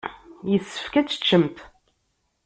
[0.51, 1.57] Yessefk ad teččemt.